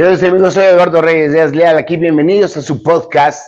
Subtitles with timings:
[0.00, 3.44] Queridos amigos, soy Eduardo Reyes Díaz Leal, aquí bienvenidos a su podcast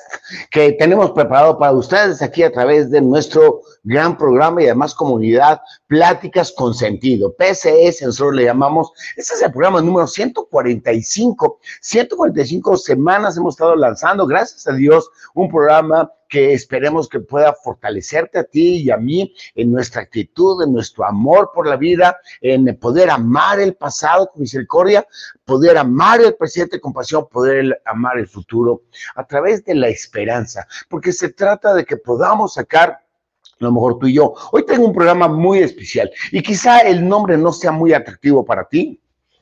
[0.50, 5.60] que tenemos preparado para ustedes aquí a través de nuestro gran programa y además comunidad
[5.86, 13.36] Pláticas con Sentido, PCS, nosotros le llamamos, este es el programa número 145, 145 semanas
[13.36, 18.78] hemos estado lanzando, gracias a Dios, un programa que esperemos que pueda fortalecerte a ti
[18.84, 23.60] y a mí en nuestra actitud, en nuestro amor por la vida, en poder amar
[23.60, 25.06] el pasado con misericordia,
[25.44, 29.90] poder amar el presente con pasión, poder amar el futuro a través de la
[30.22, 34.34] esperanza, porque se trata de que podamos sacar a lo mejor tú y yo.
[34.50, 38.64] Hoy tengo un programa muy especial y quizá el nombre no sea muy atractivo para
[38.64, 39.00] ti,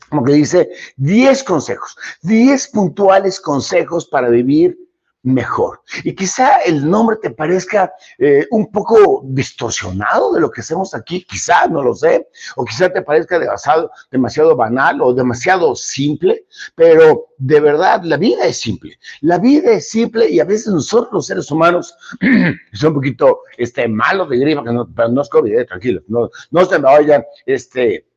[0.09, 4.79] como que dice 10 consejos, 10 puntuales consejos para vivir
[5.23, 5.81] mejor.
[6.05, 11.25] Y quizá el nombre te parezca eh, un poco distorsionado de lo que hacemos aquí,
[11.25, 17.29] quizá, no lo sé, o quizá te parezca demasiado, demasiado banal o demasiado simple, pero
[17.39, 18.99] de verdad la vida es simple.
[19.21, 21.95] La vida es simple y a veces nosotros los seres humanos,
[22.73, 26.01] es un poquito este, malo de gripa, que no, pero no es COVID, eh, tranquilo,
[26.09, 28.10] no, no se me vayan, este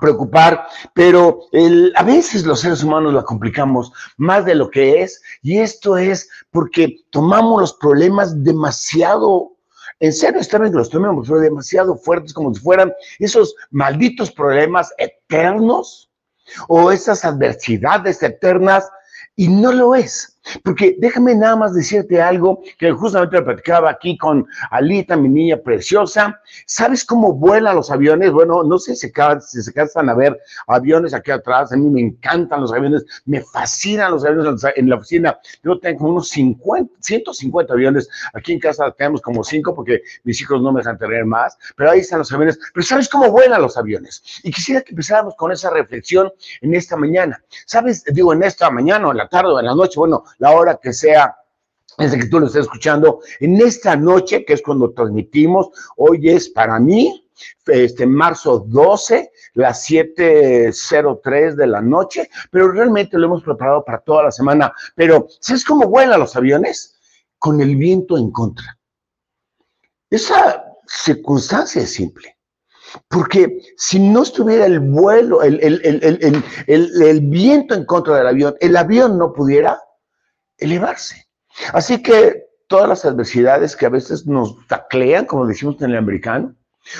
[0.00, 1.40] preocupar, pero
[1.96, 6.28] a veces los seres humanos la complicamos más de lo que es, y esto es
[6.50, 9.52] porque tomamos los problemas demasiado,
[10.00, 16.10] en serio, está que los tomemos, demasiado fuertes, como si fueran esos malditos problemas eternos
[16.68, 18.88] o esas adversidades eternas,
[19.36, 20.39] y no lo es.
[20.64, 25.56] Porque déjame nada más decirte algo que justamente lo platicaba aquí con Alita, mi niña
[25.56, 26.40] preciosa.
[26.66, 28.32] ¿Sabes cómo vuelan los aviones?
[28.32, 31.72] Bueno, no sé si, se cansan a ver aviones aquí atrás.
[31.72, 35.38] A mí me encantan los aviones, me fascinan los aviones en la oficina.
[35.64, 38.08] Yo tengo unos 50, 150 aviones.
[38.34, 41.56] Aquí en casa tenemos como 5 porque mis hijos no me dejan tener más.
[41.76, 42.58] Pero ahí están los aviones.
[42.74, 44.22] Pero ¿sabes cómo vuelan los aviones?
[44.42, 47.42] Y quisiera que empezáramos con esa reflexión en esta mañana.
[47.66, 48.04] ¿Sabes?
[48.04, 49.98] Digo, en esta mañana o en la tarde o en la noche.
[49.98, 51.36] Bueno, la hora que sea
[51.98, 56.48] desde que tú lo estés escuchando, en esta noche, que es cuando transmitimos, hoy es
[56.48, 57.28] para mí,
[57.66, 64.24] este marzo 12, las 7.03 de la noche, pero realmente lo hemos preparado para toda
[64.24, 64.72] la semana.
[64.94, 66.98] Pero, ¿sabes cómo vuelan los aviones?
[67.38, 68.78] Con el viento en contra.
[70.08, 72.36] Esa circunstancia es simple.
[73.08, 78.76] Porque si no estuviera el vuelo, el, el, el viento en contra del avión, el
[78.76, 79.80] avión no pudiera
[80.60, 81.26] elevarse.
[81.72, 86.54] Así que todas las adversidades que a veces nos taclean, como decimos en el americano,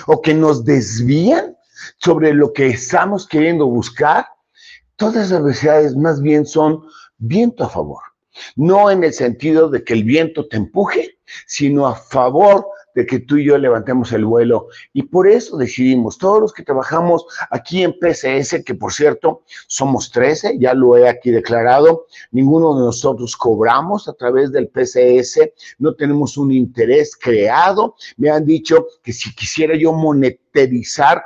[0.07, 1.57] o que nos desvían
[1.99, 4.27] sobre lo que estamos queriendo buscar,
[4.97, 6.85] todas las adversidades más bien son
[7.19, 8.03] viento a favor.
[8.57, 13.21] No en el sentido de que el viento te empuje, sino a favor de que
[13.21, 14.69] tú y yo levantemos el vuelo.
[14.93, 20.11] Y por eso decidimos, todos los que trabajamos aquí en PCS, que por cierto somos
[20.11, 25.95] 13, ya lo he aquí declarado, ninguno de nosotros cobramos a través del PCS, no
[25.95, 27.95] tenemos un interés creado.
[28.17, 30.50] Me han dicho que si quisiera yo monetizar,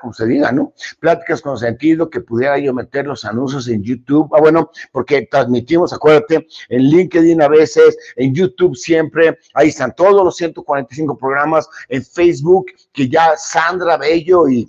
[0.01, 0.73] como se diga, ¿no?
[1.01, 4.31] Pláticas con sentido, que pudiera yo meter los anuncios en YouTube.
[4.35, 10.25] Ah, bueno, porque transmitimos, acuérdate, en LinkedIn a veces, en YouTube siempre, ahí están todos
[10.25, 14.69] los 145 programas, en Facebook, que ya Sandra Bello y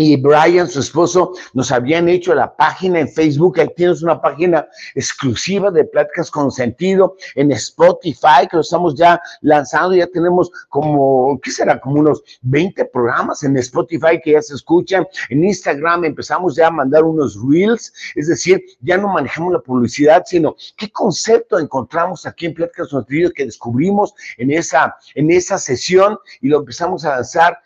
[0.00, 3.60] y Brian, su esposo, nos habían hecho la página en Facebook.
[3.60, 9.20] Ahí tienes una página exclusiva de pláticas con sentido en Spotify, que lo estamos ya
[9.42, 9.94] lanzando.
[9.94, 11.78] Ya tenemos como, ¿qué será?
[11.78, 15.06] Como unos 20 programas en Spotify que ya se escuchan.
[15.28, 17.92] En Instagram empezamos ya a mandar unos reels.
[18.14, 23.04] Es decir, ya no manejamos la publicidad, sino qué concepto encontramos aquí en Pláticas con
[23.04, 27.58] Sentido que descubrimos en esa, en esa sesión y lo empezamos a lanzar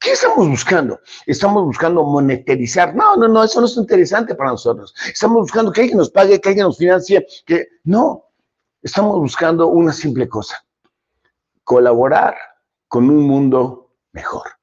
[0.00, 0.98] ¿Qué estamos buscando?
[1.26, 2.94] Estamos buscando monetarizar.
[2.94, 4.94] No, no, no, eso no es interesante para nosotros.
[5.06, 8.24] Estamos buscando que alguien nos pague, que alguien nos financie, que no.
[8.82, 10.64] Estamos buscando una simple cosa,
[11.64, 12.34] colaborar
[12.88, 14.59] con un mundo mejor.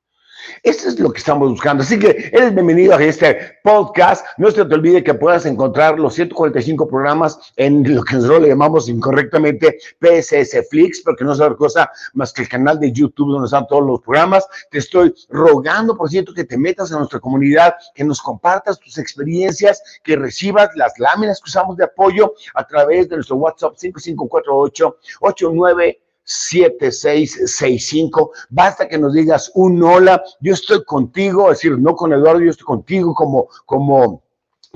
[0.63, 1.83] Eso es lo que estamos buscando.
[1.83, 4.25] Así que eres bienvenido a este podcast.
[4.37, 8.49] No se te olvide que puedas encontrar los 145 programas en lo que nosotros le
[8.49, 13.31] llamamos incorrectamente PSS Flix, porque no es otra cosa más que el canal de YouTube
[13.31, 14.47] donde están todos los programas.
[14.71, 18.97] Te estoy rogando, por cierto, que te metas a nuestra comunidad, que nos compartas tus
[18.97, 24.97] experiencias, que recibas las láminas que usamos de apoyo a través de nuestro WhatsApp 5548
[25.21, 28.31] 89 7665.
[28.49, 32.51] Basta que nos digas un hola, yo estoy contigo, es decir, no con Eduardo, yo
[32.51, 34.23] estoy contigo como, como,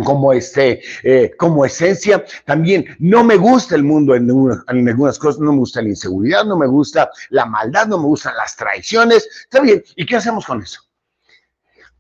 [0.04, 2.24] como este, eh, como esencia.
[2.46, 6.46] También no me gusta el mundo en, en, algunas cosas, no me gusta la inseguridad,
[6.46, 9.28] no me gusta la maldad, no me gustan las traiciones.
[9.44, 10.82] Está bien, ¿y qué hacemos con eso?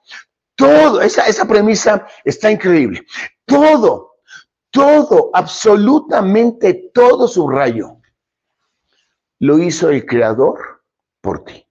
[0.56, 3.06] todo, esa, esa premisa está increíble.
[3.44, 4.16] Todo,
[4.70, 7.98] todo, absolutamente todo su rayo
[9.38, 10.82] lo hizo el Creador
[11.20, 11.66] por ti.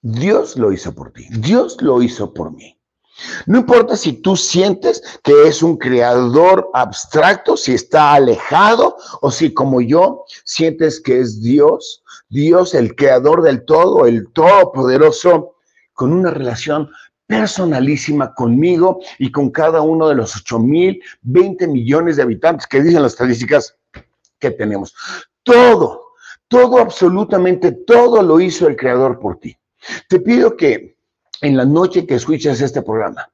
[0.00, 1.26] Dios lo hizo por ti.
[1.30, 2.78] Dios lo hizo por mí.
[3.46, 9.52] No importa si tú sientes que es un creador abstracto, si está alejado o si
[9.52, 15.56] como yo sientes que es Dios, Dios el creador del todo, el todopoderoso,
[15.98, 16.92] con una relación
[17.26, 22.80] personalísima conmigo y con cada uno de los 8 mil, 20 millones de habitantes que
[22.80, 23.76] dicen las estadísticas
[24.38, 24.94] que tenemos.
[25.42, 26.12] Todo,
[26.46, 29.58] todo, absolutamente todo lo hizo el Creador por ti.
[30.08, 30.96] Te pido que
[31.40, 33.28] en la noche que escuches este programa,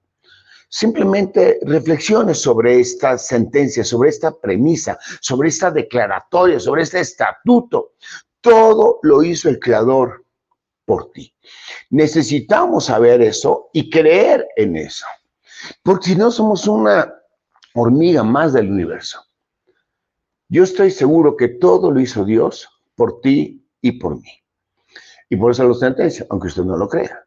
[0.71, 7.93] simplemente reflexiones sobre esta sentencia, sobre esta premisa, sobre esta declaratoria, sobre este estatuto.
[8.41, 10.24] Todo lo hizo el Creador
[10.85, 11.35] por ti.
[11.91, 15.07] Necesitamos saber eso y creer en eso,
[15.83, 17.15] porque si no somos una
[17.75, 19.21] hormiga más del universo.
[20.49, 24.31] Yo estoy seguro que todo lo hizo Dios por ti y por mí.
[25.29, 27.25] Y por eso lo sentencia, aunque usted no lo crea.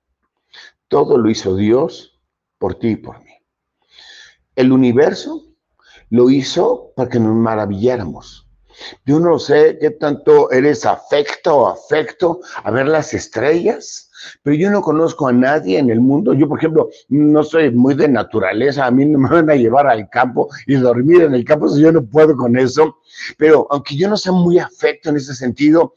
[0.88, 2.20] Todo lo hizo Dios
[2.58, 3.34] por ti y por mí.
[4.56, 5.44] El universo
[6.10, 8.47] lo hizo para que nos maravilláramos
[9.06, 14.10] yo no sé qué tanto eres afecto o afecto a ver las estrellas,
[14.44, 16.34] pero yo no conozco a nadie en el mundo.
[16.34, 19.88] Yo, por ejemplo, no soy muy de naturaleza, a mí no me van a llevar
[19.88, 22.98] al campo y dormir en el campo, yo no puedo con eso.
[23.38, 25.94] Pero aunque yo no sea muy afecto en ese sentido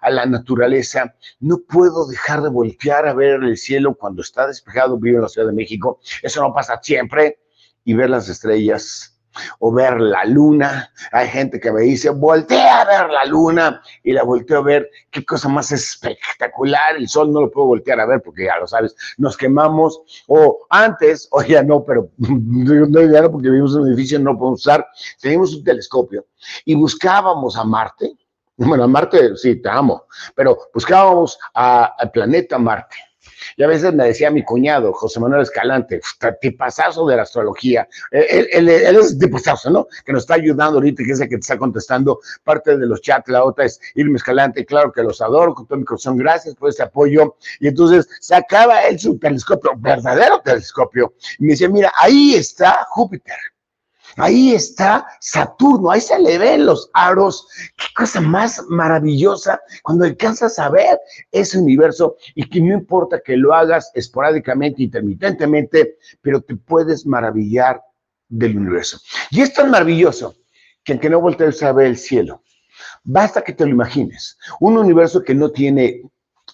[0.00, 4.98] a la naturaleza, no puedo dejar de voltear a ver el cielo cuando está despejado,
[4.98, 6.00] vivo en la Ciudad de México.
[6.22, 7.38] Eso no pasa siempre.
[7.84, 9.17] Y ver las estrellas
[9.58, 10.92] o ver la luna.
[11.12, 14.90] Hay gente que me dice, voltea a ver la luna y la volteo a ver.
[15.10, 16.96] Qué cosa más espectacular.
[16.96, 20.00] El sol no lo puedo voltear a ver porque ya lo sabes, nos quemamos.
[20.26, 24.60] O antes, o ya no, pero no ya porque vivimos en un edificio, no podemos
[24.60, 24.86] usar.
[25.20, 26.26] Teníamos un telescopio
[26.64, 28.12] y buscábamos a Marte.
[28.56, 32.96] Bueno, a Marte sí, te amo, pero buscábamos al planeta Marte
[33.56, 36.00] y a veces me decía mi cuñado, José Manuel Escalante,
[36.40, 37.88] tipazazo de la astrología.
[38.10, 39.86] Él, es tipazazo, ¿no?
[40.04, 43.00] Que nos está ayudando ahorita, que es el que te está contestando parte de los
[43.00, 43.28] chats.
[43.28, 44.64] La otra es Irme Escalante.
[44.64, 46.16] Claro que los adoro con todo mi corazón.
[46.16, 47.36] Gracias por ese apoyo.
[47.60, 53.36] Y entonces sacaba él su telescopio, verdadero telescopio, y me decía, mira, ahí está Júpiter.
[54.18, 57.46] Ahí está Saturno, ahí se le ven los aros.
[57.76, 60.98] Qué cosa más maravillosa cuando alcanzas a ver
[61.30, 67.80] ese universo y que no importa que lo hagas esporádicamente, intermitentemente, pero te puedes maravillar
[68.28, 68.98] del universo.
[69.30, 70.34] Y es tan maravilloso
[70.82, 72.42] que aunque no voltees a ver el cielo,
[73.04, 74.36] basta que te lo imagines.
[74.60, 76.02] Un universo que no tiene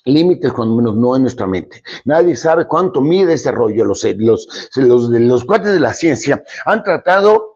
[0.05, 1.83] límites, cuando menos no en nuestra mente.
[2.05, 3.85] Nadie sabe cuánto mide ese rollo.
[3.85, 7.54] Los, los, los, los cuates de la ciencia han tratado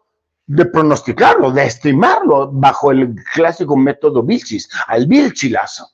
[0.49, 5.87] de pronosticarlo, de estimarlo bajo el clásico método Vilchis, al Vilchilazo.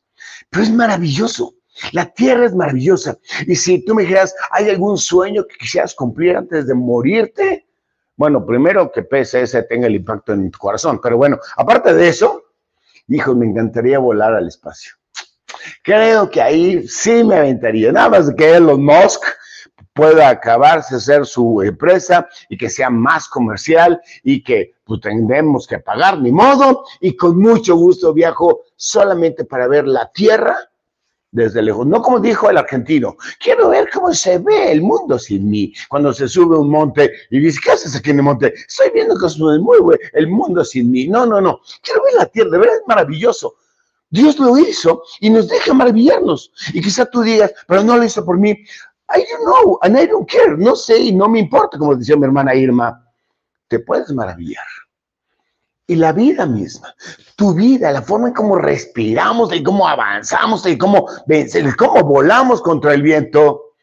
[0.49, 1.55] Pero es maravilloso.
[1.91, 3.17] La tierra es maravillosa.
[3.47, 7.67] Y si tú me dijeras, ¿hay algún sueño que quisieras cumplir antes de morirte?
[8.15, 11.01] Bueno, primero que PSS tenga el impacto en tu corazón.
[11.03, 12.41] Pero bueno, aparte de eso,
[13.09, 14.93] hijo, me encantaría volar al espacio.
[15.83, 17.91] Creo que ahí sí me aventaría.
[17.91, 19.21] Nada más que Elon Musk
[19.95, 25.79] pueda acabarse ser su empresa y que sea más comercial y que pues tendremos que
[25.79, 30.57] pagar ni modo y con mucho gusto viajo solamente para ver la tierra
[31.31, 31.87] desde lejos.
[31.87, 35.73] No como dijo el argentino, quiero ver cómo se ve el mundo sin mí.
[35.87, 38.53] Cuando se sube un monte y dice, ¿qué haces aquí en el monte?
[38.53, 41.07] Estoy viendo que se mueve el mundo sin mí.
[41.07, 41.61] No, no, no.
[41.81, 43.55] Quiero ver la tierra, de verdad es maravilloso.
[44.09, 46.51] Dios lo hizo y nos deja maravillarnos.
[46.73, 48.57] Y quizá tú digas, pero no lo hizo por mí.
[49.09, 50.57] I don't know, and I don't care.
[50.57, 53.01] No sé y no me importa, como decía mi hermana Irma.
[53.67, 54.65] Te puedes maravillar.
[55.87, 56.95] Y la vida misma,
[57.35, 61.05] tu vida, la forma en cómo respiramos, y cómo avanzamos, y cómo,
[61.77, 63.73] cómo volamos contra el viento,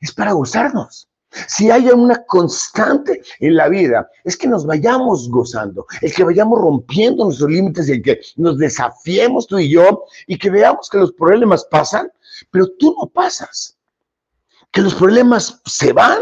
[0.00, 1.08] es para gozarnos.
[1.46, 6.60] Si hay una constante en la vida, es que nos vayamos gozando, el que vayamos
[6.60, 11.12] rompiendo nuestros límites, el que nos desafiemos tú y yo, y que veamos que los
[11.12, 12.10] problemas pasan,
[12.50, 13.78] pero tú no pasas
[14.72, 16.18] que los problemas se van,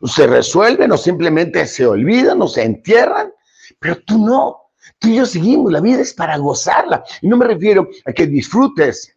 [0.00, 3.32] o se resuelven, o simplemente se olvidan, o se entierran,
[3.78, 4.58] pero tú no.
[4.98, 7.04] Tú y yo seguimos, la vida es para gozarla.
[7.20, 9.16] Y no me refiero a que disfrutes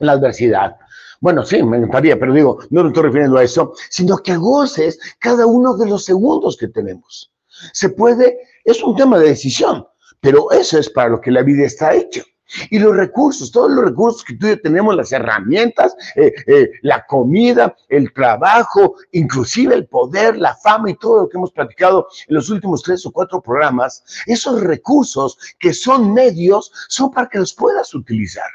[0.00, 0.76] la adversidad.
[1.20, 4.98] Bueno, sí, me encantaría, pero digo, no me estoy refiriendo a eso, sino que goces
[5.20, 7.32] cada uno de los segundos que tenemos.
[7.72, 9.86] Se puede, es un tema de decisión,
[10.20, 12.22] pero eso es para lo que la vida está hecha.
[12.70, 16.70] Y los recursos, todos los recursos que tú y yo tenemos, las herramientas, eh, eh,
[16.82, 22.06] la comida, el trabajo, inclusive el poder, la fama y todo lo que hemos platicado
[22.28, 27.38] en los últimos tres o cuatro programas, esos recursos que son medios son para que
[27.38, 28.50] los puedas utilizar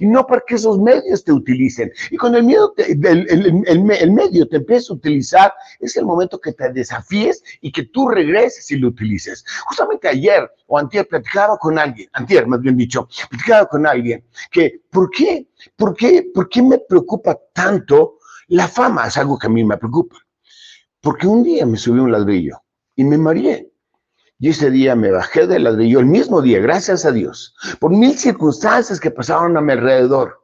[0.00, 1.92] y no para que esos medios te utilicen.
[2.10, 6.72] Y cuando el, miedo el, medio te empieza a utilizar, es el momento que te
[6.72, 9.44] desafíes y que tú regreses y lo utilices.
[9.66, 14.82] Justamente ayer o antier platicaba con alguien, antier más bien dicho, platicaba con alguien que,
[14.90, 15.48] ¿por qué?
[15.76, 16.30] ¿Por qué?
[16.34, 19.06] ¿Por qué me preocupa tanto la fama?
[19.06, 20.16] Es algo que a mí me preocupa.
[21.00, 22.62] Porque un día me subí un ladrillo
[22.94, 23.71] y me mareé.
[24.42, 28.18] Y ese día me bajé del ladrillo, el mismo día, gracias a Dios, por mil
[28.18, 30.42] circunstancias que pasaron a mi alrededor.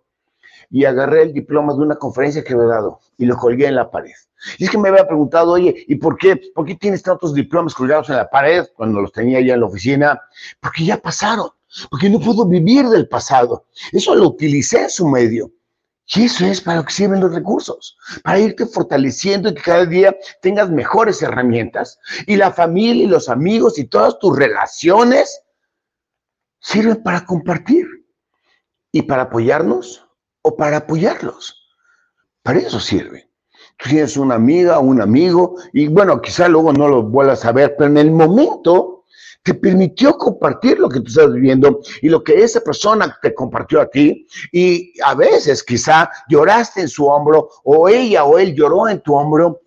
[0.70, 3.74] Y agarré el diploma de una conferencia que me he dado y lo colgué en
[3.74, 4.12] la pared.
[4.56, 6.40] Y es que me había preguntado, oye, ¿y por qué?
[6.54, 9.66] ¿Por qué tienes tantos diplomas colgados en la pared cuando los tenía ya en la
[9.66, 10.20] oficina?
[10.60, 11.48] Porque ya pasaron,
[11.90, 13.64] porque no puedo vivir del pasado.
[13.90, 15.50] Eso lo utilicé en su medio.
[16.14, 19.84] Y eso es para lo que sirven los recursos, para irte fortaleciendo y que cada
[19.84, 21.98] día tengas mejores herramientas.
[22.26, 25.42] Y la familia y los amigos y todas tus relaciones
[26.60, 27.86] sirven para compartir
[28.90, 30.06] y para apoyarnos
[30.40, 31.68] o para apoyarlos.
[32.42, 33.30] Para eso sirve.
[33.76, 37.52] Tú tienes una amiga o un amigo y bueno, quizá luego no lo vuelvas a
[37.52, 38.97] ver, pero en el momento
[39.42, 43.80] te permitió compartir lo que tú estás viviendo y lo que esa persona te compartió
[43.80, 44.26] a ti.
[44.52, 49.14] Y a veces quizá lloraste en su hombro o ella o él lloró en tu
[49.14, 49.60] hombro.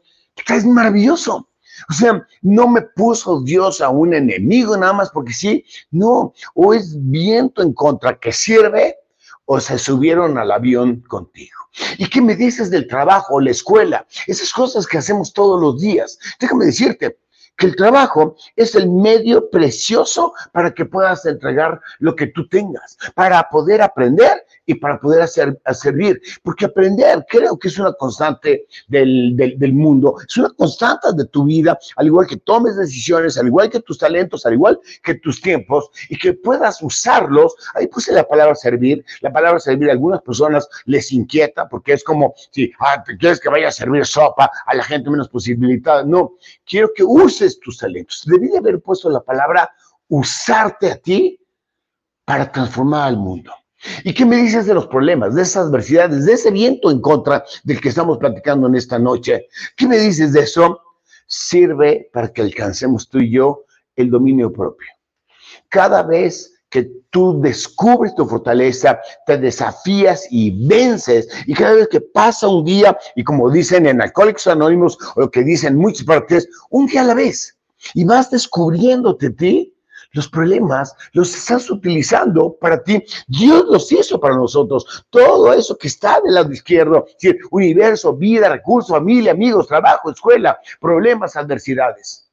[0.48, 1.48] Es maravilloso.
[1.90, 5.66] O sea, no me puso Dios a un enemigo nada más porque sí.
[5.90, 8.98] No, o es viento en contra que sirve
[9.46, 11.58] o se subieron al avión contigo.
[11.98, 14.06] ¿Y qué me dices del trabajo, la escuela?
[14.28, 16.20] Esas cosas que hacemos todos los días.
[16.40, 17.18] Déjame decirte,
[17.62, 22.98] que el trabajo es el medio precioso para que puedas entregar lo que tú tengas,
[23.14, 26.22] para poder aprender y para poder hacer, servir.
[26.44, 31.44] Porque aprender creo que es una constante del, del, mundo, es una constante de tu
[31.44, 35.42] vida, al igual que tomes decisiones, al igual que tus talentos, al igual que tus
[35.42, 37.54] tiempos, y que puedas usarlos.
[37.76, 39.04] Ahí puse la palabra servir.
[39.22, 43.50] La palabra servir a algunas personas les inquieta porque es como si ah, quieres que
[43.50, 46.04] vaya a servir sopa a la gente menos posibilitada.
[46.04, 46.34] No,
[46.66, 48.24] quiero que uses tus talentos.
[48.26, 49.70] Debí de haber puesto la palabra
[50.08, 51.40] usarte a ti
[52.26, 53.52] para transformar al mundo.
[54.04, 57.44] ¿Y qué me dices de los problemas, de esas adversidades, de ese viento en contra
[57.64, 59.48] del que estamos platicando en esta noche?
[59.76, 60.82] ¿Qué me dices de eso?
[61.28, 64.88] Sirve para que alcancemos tú y yo el dominio propio.
[65.70, 71.28] Cada vez que tú descubres tu fortaleza, te desafías y vences.
[71.46, 75.30] Y cada vez que pasa un día, y como dicen en Alcohólicos Anónimos, o lo
[75.30, 77.58] que dicen muchas partes, un día a la vez,
[77.94, 79.76] y vas descubriéndote ti,
[80.12, 83.04] los problemas los estás utilizando para ti.
[83.28, 85.06] Dios los hizo para nosotros.
[85.10, 87.06] Todo eso que está del lado izquierdo,
[87.52, 92.30] universo, vida, recursos, familia, amigos, trabajo, escuela, problemas, adversidades.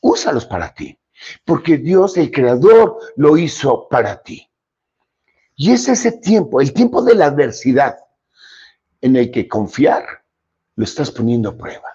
[0.00, 0.98] Úsalos para ti,
[1.44, 4.48] porque Dios, el Creador, lo hizo para ti.
[5.56, 7.98] Y es ese tiempo, el tiempo de la adversidad,
[9.02, 10.04] en el que confiar
[10.76, 11.88] lo estás poniendo a prueba.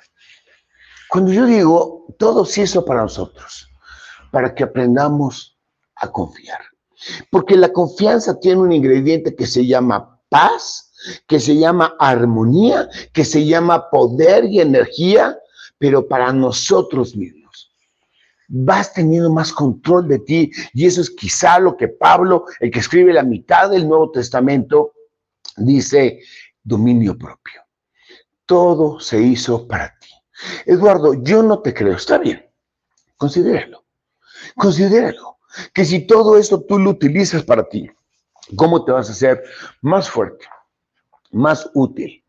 [1.09, 3.69] Cuando yo digo, todo se hizo para nosotros,
[4.35, 5.57] para que aprendamos
[5.95, 6.59] a confiar.
[7.31, 10.91] Porque la confianza tiene un ingrediente que se llama paz,
[11.25, 15.37] que se llama armonía, que se llama poder y energía,
[15.77, 17.71] pero para nosotros mismos.
[18.49, 22.79] Vas teniendo más control de ti y eso es quizá lo que Pablo, el que
[22.79, 24.95] escribe la mitad del Nuevo Testamento,
[25.55, 26.19] dice
[26.61, 27.61] dominio propio.
[28.45, 30.09] Todo se hizo para ti.
[30.65, 31.95] Eduardo, yo no te creo.
[31.95, 32.45] Está bien,
[33.15, 33.84] considéralo.
[34.55, 35.37] Considéralo,
[35.73, 37.89] que si todo eso tú lo utilizas para ti,
[38.55, 39.43] ¿cómo te vas a hacer
[39.81, 40.45] más fuerte,
[41.31, 42.23] más útil?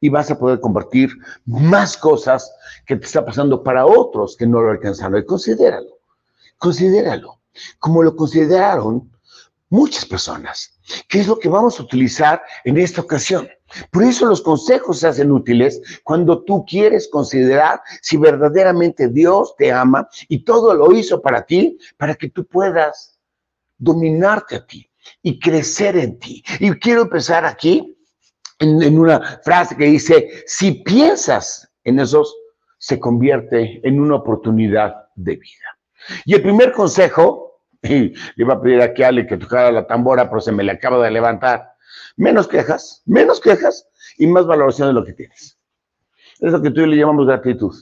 [0.00, 1.10] Y vas a poder compartir
[1.46, 2.52] más cosas
[2.84, 5.20] que te está pasando para otros que no lo alcanzaron.
[5.20, 6.00] Y considéralo,
[6.58, 7.40] considéralo,
[7.78, 9.12] como lo consideraron
[9.68, 10.80] muchas personas.
[11.08, 13.48] ¿Qué es lo que vamos a utilizar en esta ocasión?
[13.90, 19.72] Por eso los consejos se hacen útiles cuando tú quieres considerar si verdaderamente Dios te
[19.72, 23.18] ama y todo lo hizo para ti, para que tú puedas
[23.76, 24.90] dominarte a ti
[25.22, 26.42] y crecer en ti.
[26.60, 27.96] Y quiero empezar aquí
[28.58, 32.34] en, una frase que dice, si piensas en esos,
[32.78, 35.78] se convierte en una oportunidad de vida.
[36.24, 39.86] Y el primer consejo, y le iba a pedir aquí a Ale que tocara la
[39.86, 41.67] tambora, pero se me le acaba de levantar,
[42.18, 43.86] menos quejas, menos quejas
[44.18, 45.56] y más valoración de lo que tienes.
[46.40, 47.74] Es lo que tú y yo le llamamos gratitud.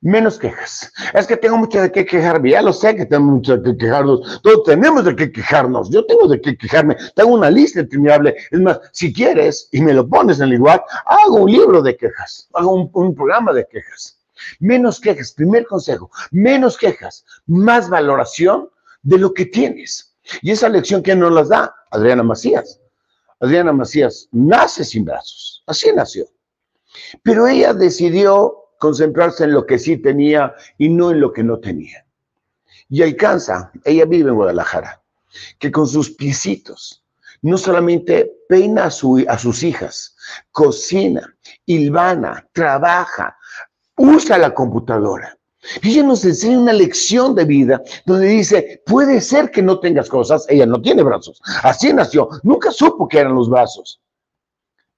[0.00, 0.92] Menos quejas.
[1.12, 2.50] Es que tengo mucho de qué quejarme.
[2.50, 4.40] Ya lo sé que tengo mucho de qué quejarnos.
[4.42, 5.90] Todos tenemos de qué quejarnos.
[5.90, 6.96] Yo tengo de qué quejarme.
[7.14, 8.36] Tengo una lista interminable.
[8.50, 11.96] Es más, si quieres y me lo pones en el igual, hago un libro de
[11.96, 12.48] quejas.
[12.54, 14.18] Hago un, programa de quejas.
[14.60, 15.32] Menos quejas.
[15.32, 16.10] Primer consejo.
[16.30, 17.24] Menos quejas.
[17.46, 18.70] Más valoración
[19.02, 20.14] de lo que tienes.
[20.42, 21.74] Y esa lección, ¿quién nos las da?
[21.90, 22.80] Adriana Macías.
[23.40, 25.62] Adriana Macías nace sin brazos.
[25.66, 26.26] Así nació.
[27.22, 31.58] Pero ella decidió concentrarse en lo que sí tenía y no en lo que no
[31.58, 32.06] tenía.
[32.88, 35.02] Y alcanza, ella vive en Guadalajara,
[35.58, 37.02] que con sus piecitos
[37.42, 40.16] no solamente peina a, a sus hijas,
[40.50, 43.36] cocina, hilvana, trabaja,
[43.96, 45.35] usa la computadora.
[45.82, 50.08] Y ella nos enseña una lección de vida donde dice, puede ser que no tengas
[50.08, 54.00] cosas, ella no tiene brazos, así nació, nunca supo que eran los brazos.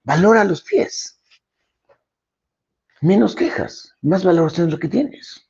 [0.04, 1.18] Valora los pies
[3.00, 5.48] menos quejas, más valoración de lo que tienes.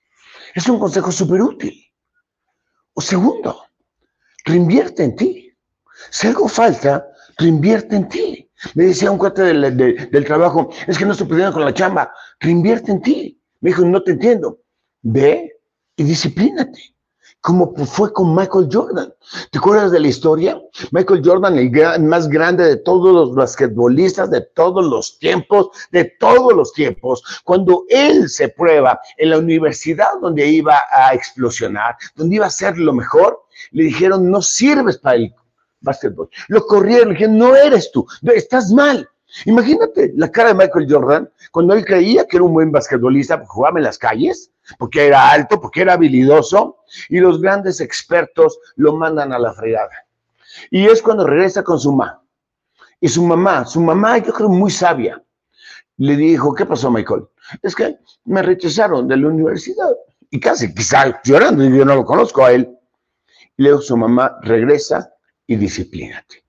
[0.55, 1.75] Es un consejo súper útil.
[2.95, 3.65] O segundo,
[4.45, 5.57] reinvierte en ti.
[6.11, 7.07] Si algo falta,
[7.37, 8.51] reinvierte en ti.
[8.75, 12.13] Me decía un cuate del, del, trabajo, es que no estoy pudiendo con la chamba,
[12.41, 13.43] reinvierte en ti.
[13.61, 14.59] Me dijo, no te entiendo.
[15.03, 15.53] Ve
[15.97, 16.95] y disciplínate
[17.41, 19.13] como fue con Michael Jordan.
[19.51, 20.61] ¿Te acuerdas de la historia?
[20.91, 26.53] Michael Jordan, el más grande de todos los basquetbolistas de todos los tiempos, de todos
[26.53, 32.47] los tiempos, cuando él se prueba en la universidad donde iba a explosionar, donde iba
[32.47, 35.35] a ser lo mejor, le dijeron, no sirves para el
[35.81, 36.29] básquetbol.
[36.49, 39.09] Lo corrieron, le dijeron, no eres tú, estás mal.
[39.45, 43.51] Imagínate la cara de Michael Jordan cuando él creía que era un buen basquetbolista porque
[43.51, 48.97] jugaba en las calles, porque era alto, porque era habilidoso, y los grandes expertos lo
[48.97, 50.07] mandan a la fregada.
[50.71, 52.23] Y es cuando regresa con su mamá.
[53.01, 55.23] Y su mamá, su mamá, yo creo muy sabia,
[55.99, 57.27] le dijo, ¿qué pasó, Michael?
[57.63, 59.95] Es que me rechazaron de la universidad.
[60.31, 62.77] Y casi, quizá llorando, yo no lo conozco a él.
[63.57, 65.13] Y dijo su mamá, regresa
[65.47, 66.48] y disciplínate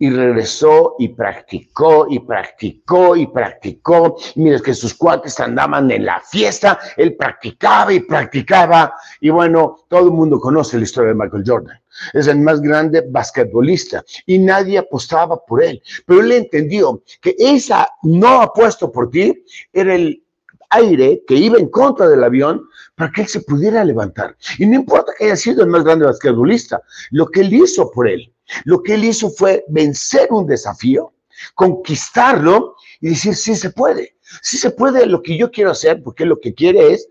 [0.00, 4.16] y regresó y practicó y practicó y practicó.
[4.34, 8.94] Mira que sus cuates andaban en la fiesta, él practicaba y practicaba.
[9.20, 11.78] Y bueno, todo el mundo conoce la historia de Michael Jordan.
[12.14, 15.82] Es el más grande basquetbolista y nadie apostaba por él.
[16.06, 20.24] Pero él entendió que esa no apuesto por ti era el
[20.70, 24.34] aire que iba en contra del avión para que él se pudiera levantar.
[24.58, 28.08] Y no importa que haya sido el más grande basquetbolista, lo que él hizo por
[28.08, 28.32] él
[28.64, 31.12] lo que él hizo fue vencer un desafío,
[31.54, 36.24] conquistarlo y decir, sí se puede, sí se puede lo que yo quiero hacer, porque
[36.24, 37.08] lo que quiere es,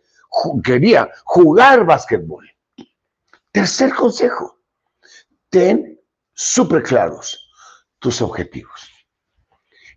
[0.64, 2.50] quería jugar básquetbol.
[3.52, 4.60] Tercer consejo,
[5.50, 6.00] ten
[6.34, 7.50] súper claros
[8.00, 8.90] tus objetivos.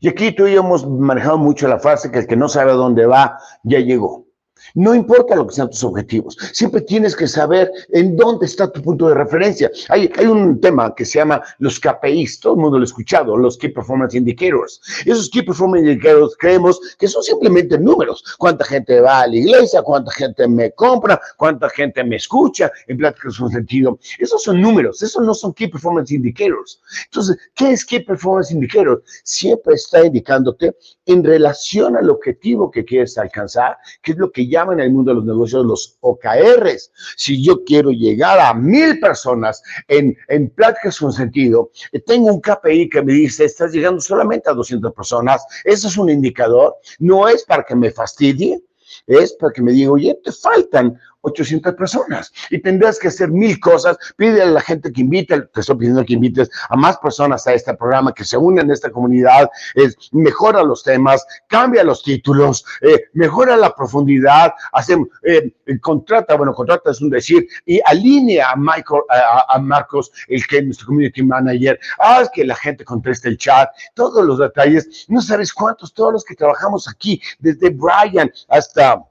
[0.01, 2.73] Y aquí tú y yo hemos manejado mucho la frase que el que no sabe
[2.73, 4.27] a dónde va, ya llegó.
[4.75, 8.83] No importa lo que sean tus objetivos, siempre tienes que saber en dónde está tu
[8.83, 9.71] punto de referencia.
[9.89, 13.37] Hay, hay un tema que se llama los KPIs, todo el mundo lo ha escuchado,
[13.37, 14.81] los Key Performance Indicators.
[15.05, 18.25] Esos Key Performance Indicators creemos que son simplemente números.
[18.39, 22.99] Cuánta gente va a la iglesia, cuánta gente me compra, cuánta gente me escucha, en
[22.99, 23.99] pláticas con sentido.
[24.19, 26.81] Esos son números, esos no son Key Performance Indicators.
[27.07, 29.03] Entonces, ¿qué es Key Performance Indicators?
[29.25, 30.75] Siempre está indicándote
[31.07, 35.17] en relación al objetivo que quieres alcanzar, que es lo que en el mundo de
[35.17, 36.93] los negocios los OKRs.
[37.17, 42.41] Si yo quiero llegar a mil personas en, en pláticas con sentido, eh, tengo un
[42.41, 47.29] KPI que me dice, estás llegando solamente a 200 personas, eso es un indicador, no
[47.29, 48.63] es para que me fastidie,
[49.07, 52.33] es para que me diga, oye, te faltan 800 personas.
[52.51, 53.97] Y tendrás que hacer mil cosas.
[54.17, 57.55] Pide a la gente que invite, te estoy pidiendo que invites a más personas a
[57.55, 62.65] este programa, que se unan a esta comunidad, es, mejora los temas, cambia los títulos,
[62.81, 68.57] eh, mejora la profundidad, hacemos, eh, contrata, bueno, contrata es un decir, y alinea a,
[68.57, 69.03] Michael,
[69.49, 73.71] a, Marcos, el que es nuestro community manager, haz que la gente conteste el chat,
[73.95, 79.03] todos los detalles, no sabes cuántos, todos los que trabajamos aquí, desde Brian hasta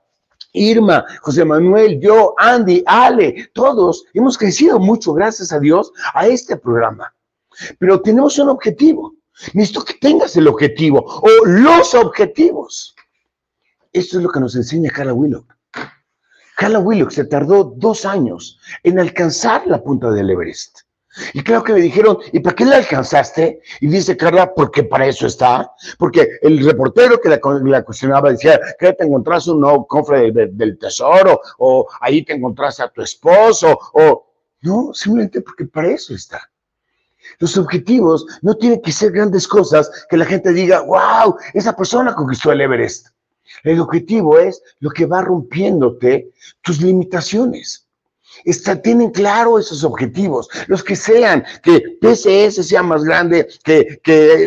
[0.53, 6.57] Irma, José Manuel, yo, Andy, Ale, todos hemos crecido mucho, gracias a Dios, a este
[6.57, 7.13] programa.
[7.79, 9.13] Pero tenemos un objetivo.
[9.53, 12.95] Necesito que tengas el objetivo o los objetivos.
[13.91, 15.53] Esto es lo que nos enseña Carla Willock.
[16.55, 20.81] Carla Willock se tardó dos años en alcanzar la punta del Everest.
[21.33, 23.61] Y claro que me dijeron, ¿y para qué la alcanzaste?
[23.81, 25.71] Y dice Carla, porque para eso está.
[25.97, 31.41] Porque el reportero que la, cuestionaba decía, que te encontraste un nuevo cofre del tesoro,
[31.57, 34.27] o ahí te encontraste a tu esposo, o...
[34.63, 36.51] No, simplemente porque para eso está.
[37.39, 42.13] Los objetivos no tienen que ser grandes cosas que la gente diga, wow, esa persona
[42.13, 43.07] conquistó el Everest.
[43.63, 47.87] El objetivo es lo que va rompiéndote tus limitaciones
[48.83, 54.45] tienen claro esos objetivos, los que sean, que PCS sea más grande, que, que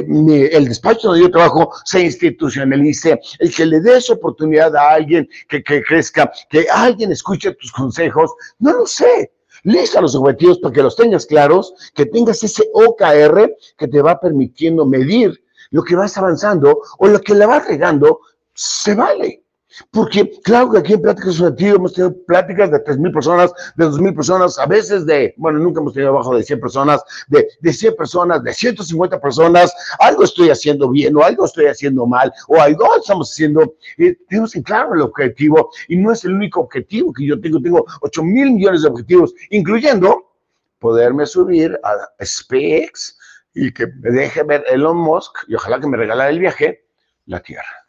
[0.52, 5.62] el despacho donde yo trabajo se institucionalice, el que le des oportunidad a alguien que,
[5.62, 9.30] que crezca, que alguien escuche tus consejos, no lo sé.
[9.62, 14.20] Lista los objetivos para que los tengas claros, que tengas ese OKR que te va
[14.20, 18.20] permitiendo medir lo que vas avanzando o lo que le vas regando,
[18.52, 19.43] se vale.
[19.90, 24.14] Porque claro que aquí en Pláticas Subjetivas hemos tenido pláticas de 3.000 personas, de 2.000
[24.14, 27.96] personas, a veces de, bueno, nunca hemos tenido abajo de 100 personas, de, de 100
[27.96, 32.86] personas, de 150 personas, algo estoy haciendo bien o algo estoy haciendo mal o algo
[32.96, 37.26] estamos haciendo, eh, tenemos en claro el objetivo y no es el único objetivo que
[37.26, 40.32] yo tengo, tengo 8 mil millones de objetivos, incluyendo
[40.78, 43.18] poderme subir a SpaceX
[43.54, 46.86] y que me deje ver Elon Musk y ojalá que me regale el viaje,
[47.26, 47.83] la Tierra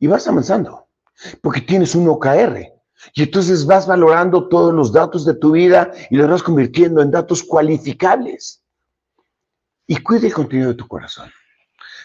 [0.00, 0.88] y vas avanzando,
[1.42, 2.72] porque tienes un OKR.
[3.14, 7.10] Y entonces vas valorando todos los datos de tu vida y los vas convirtiendo en
[7.10, 8.62] datos cualificables.
[9.86, 11.30] Y cuida el contenido de tu corazón.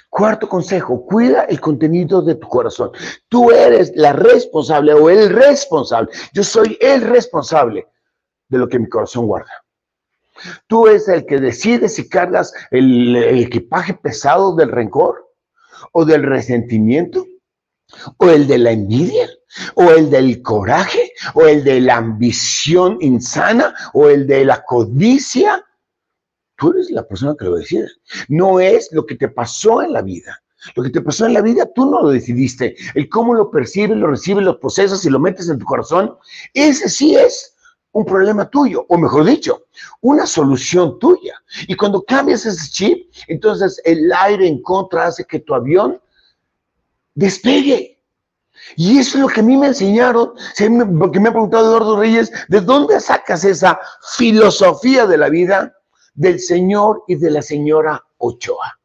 [0.09, 2.91] Cuarto consejo, cuida el contenido de tu corazón.
[3.27, 6.09] Tú eres la responsable o el responsable.
[6.33, 7.87] Yo soy el responsable
[8.47, 9.51] de lo que mi corazón guarda.
[10.67, 15.29] Tú eres el que decide si cargas el, el equipaje pesado del rencor
[15.91, 17.25] o del resentimiento
[18.17, 19.29] o el de la envidia,
[19.75, 25.65] o el del coraje, o el de la ambición insana, o el de la codicia.
[26.57, 27.87] Tú eres la persona que lo decide.
[28.27, 30.41] No es lo que te pasó en la vida.
[30.75, 32.75] Lo que te pasó en la vida, tú no lo decidiste.
[32.95, 36.15] El cómo lo percibes, lo recibes, lo procesas y lo metes en tu corazón,
[36.53, 37.55] ese sí es
[37.91, 39.67] un problema tuyo, o mejor dicho,
[40.01, 41.41] una solución tuya.
[41.67, 46.01] Y cuando cambias ese chip, entonces el aire en contra hace que tu avión
[47.15, 47.95] despegue.
[48.75, 50.33] Y eso es lo que a mí me enseñaron,
[50.99, 53.79] porque me ha preguntado Eduardo Reyes, ¿de dónde sacas esa
[54.17, 55.73] filosofía de la vida
[56.13, 58.79] del señor y de la señora Ochoa?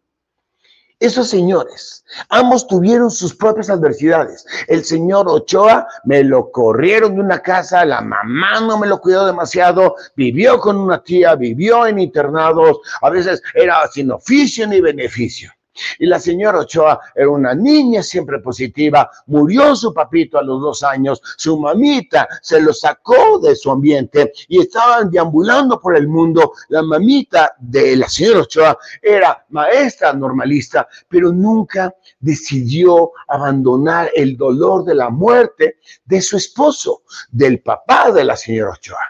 [0.98, 4.44] Esos señores, ambos tuvieron sus propias adversidades.
[4.68, 9.24] El señor Ochoa me lo corrieron de una casa, la mamá no me lo cuidó
[9.24, 15.50] demasiado, vivió con una tía, vivió en internados, a veces era sin oficio ni beneficio.
[15.98, 20.82] Y la señora Ochoa era una niña siempre positiva, murió su papito a los dos
[20.82, 26.52] años, su mamita se lo sacó de su ambiente y estaban deambulando por el mundo.
[26.68, 34.84] La mamita de la señora Ochoa era maestra normalista, pero nunca decidió abandonar el dolor
[34.84, 39.04] de la muerte de su esposo, del papá de la señora Ochoa.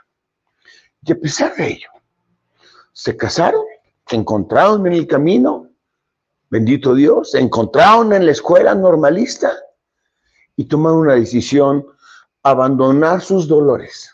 [1.02, 1.88] Y a pesar de ello,
[2.92, 3.64] se casaron,
[4.06, 5.69] se encontraron en el camino,
[6.50, 9.52] bendito Dios, se encontraron en la escuela normalista
[10.56, 11.86] y tomaron una decisión,
[12.42, 14.10] abandonar sus dolores,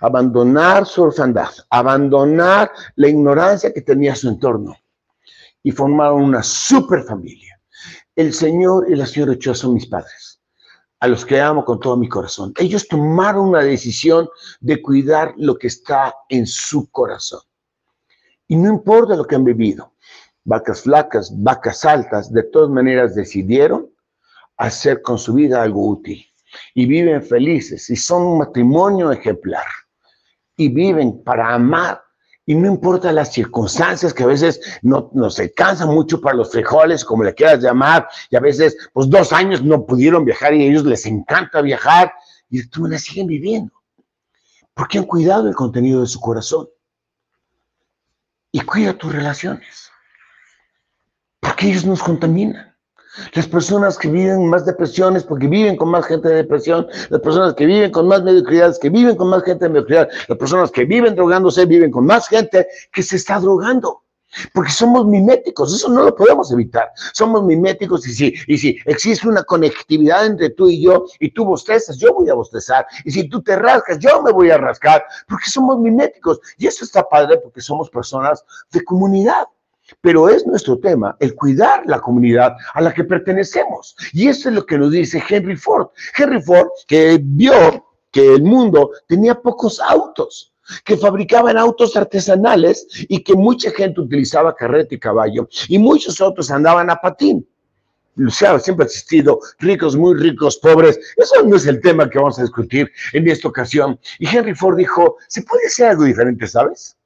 [0.00, 4.74] abandonar su orfandad, abandonar la ignorancia que tenía su entorno
[5.62, 7.60] y formaron una super familia.
[8.16, 10.40] El Señor y la señora Ochoa son mis padres,
[11.00, 12.52] a los que amo con todo mi corazón.
[12.58, 14.28] Ellos tomaron una decisión
[14.60, 17.40] de cuidar lo que está en su corazón.
[18.46, 19.93] Y no importa lo que han vivido,
[20.44, 23.90] vacas flacas, vacas altas, de todas maneras decidieron
[24.56, 26.24] hacer con su vida algo útil.
[26.74, 29.66] Y viven felices y son un matrimonio ejemplar.
[30.56, 32.00] Y viven para amar.
[32.46, 37.04] Y no importa las circunstancias que a veces no nos alcanzan mucho para los frijoles,
[37.04, 40.66] como le quieras llamar, y a veces, pues dos años no pudieron viajar y a
[40.66, 42.12] ellos les encanta viajar,
[42.50, 43.72] y tú la siguen viviendo.
[44.74, 46.68] Porque han cuidado el contenido de su corazón.
[48.52, 49.90] Y cuida tus relaciones
[51.44, 52.74] porque ellos nos contaminan.
[53.34, 57.54] Las personas que viven más depresiones, porque viven con más gente de depresión, las personas
[57.54, 60.84] que viven con más mediocridades, que viven con más gente de mediocridad, las personas que
[60.84, 64.00] viven drogándose, viven con más gente que se está drogando.
[64.52, 66.90] Porque somos miméticos, eso no lo podemos evitar.
[67.12, 71.44] Somos miméticos y si, y si existe una conectividad entre tú y yo, y tú
[71.44, 72.84] bostezas, yo voy a bostezar.
[73.04, 76.40] Y si tú te rascas, yo me voy a rascar, porque somos miméticos.
[76.58, 79.44] Y eso está padre porque somos personas de comunidad.
[80.00, 83.96] Pero es nuestro tema el cuidar la comunidad a la que pertenecemos.
[84.12, 85.88] Y eso es lo que nos dice Henry Ford.
[86.16, 90.52] Henry Ford, que vio que el mundo tenía pocos autos,
[90.84, 96.50] que fabricaban autos artesanales y que mucha gente utilizaba carreta y caballo y muchos otros
[96.50, 97.46] andaban a patín.
[98.16, 100.98] O sea, siempre ha existido ricos, muy ricos, pobres.
[101.16, 103.98] Eso no es el tema que vamos a discutir en esta ocasión.
[104.20, 106.96] Y Henry Ford dijo, se puede hacer algo diferente, ¿sabes?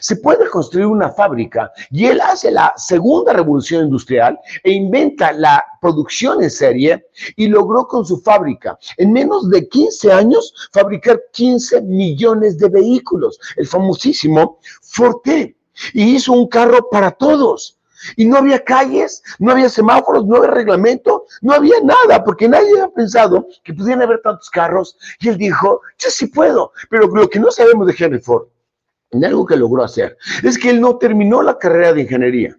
[0.00, 5.64] Se puede construir una fábrica y él hace la segunda revolución industrial e inventa la
[5.80, 11.82] producción en serie y logró con su fábrica en menos de 15 años fabricar 15
[11.82, 15.56] millones de vehículos, el famosísimo Forte,
[15.92, 17.78] y hizo un carro para todos.
[18.16, 22.72] Y no había calles, no había semáforos, no había reglamento, no había nada, porque nadie
[22.72, 24.96] había pensado que pudieran haber tantos carros.
[25.20, 28.48] Y él dijo, yo sí puedo, pero lo que no sabemos de Henry Ford,
[29.12, 32.56] en algo que logró hacer, es que él no terminó la carrera de ingeniería.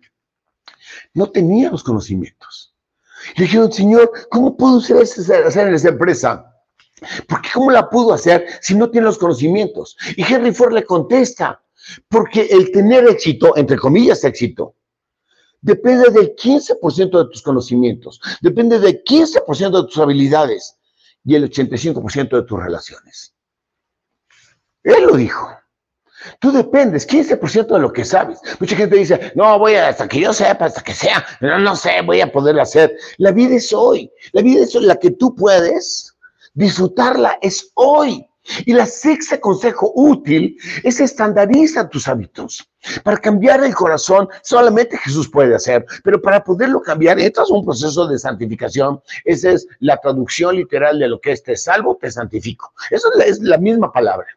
[1.13, 2.73] No tenía los conocimientos.
[3.35, 6.49] Le dijeron, Señor, ¿cómo pudo usted hacer en esa empresa?
[7.27, 9.97] Porque ¿cómo la pudo hacer si no tiene los conocimientos?
[10.15, 11.61] Y Henry Ford le contesta,
[12.07, 14.75] porque el tener éxito, entre comillas éxito,
[15.61, 20.77] depende del 15% de tus conocimientos, depende del 15% de tus habilidades
[21.25, 23.33] y el 85% de tus relaciones.
[24.83, 25.62] Él lo dijo.
[26.39, 28.39] Tú dependes 15% de lo que sabes.
[28.59, 31.75] Mucha gente dice, no, voy a, hasta que yo sepa, hasta que sea, no, no
[31.75, 32.95] sé, voy a poder hacer.
[33.17, 34.12] La vida es hoy.
[34.31, 36.15] La vida es la que tú puedes
[36.53, 38.27] disfrutarla, es hoy.
[38.65, 42.69] Y la sexta consejo útil es estandariza tus hábitos.
[43.03, 47.63] Para cambiar el corazón, solamente Jesús puede hacer, pero para poderlo cambiar, entras a un
[47.63, 49.01] proceso de santificación.
[49.23, 52.73] Esa es la traducción literal de lo que es te salvo, te santifico.
[52.91, 54.27] Eso es la misma palabra.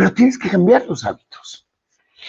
[0.00, 1.68] Pero tienes que cambiar los hábitos.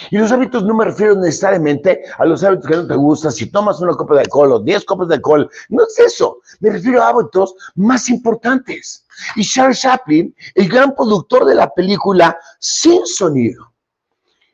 [0.10, 3.50] Y los hábitos no me refiero necesariamente a los hábitos que no te gustan, si
[3.50, 7.02] tomas una copa de alcohol o diez copas de alcohol, no es eso, me refiero
[7.02, 9.06] a hábitos más importantes.
[9.38, 13.72] Y Charles Chaplin, el gran productor de la película Sin Sonido,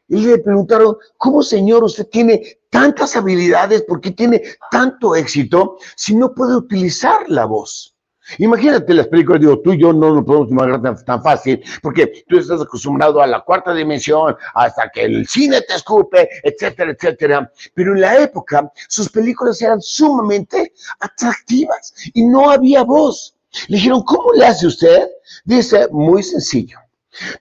[0.08, 6.15] y le preguntaron, ¿cómo señor usted tiene tantas habilidades, por qué tiene tanto éxito si
[6.15, 7.96] no puede utilizar la voz?
[8.39, 12.37] Imagínate las películas, digo, tú y yo no lo podemos imaginar tan, fácil, porque tú
[12.37, 17.51] estás acostumbrado a la cuarta dimensión, hasta que el cine te escupe, etcétera, etcétera.
[17.73, 23.35] Pero en la época, sus películas eran sumamente atractivas y no había voz.
[23.67, 25.09] Le dijeron, ¿cómo le hace usted?
[25.45, 26.77] Dice, muy sencillo.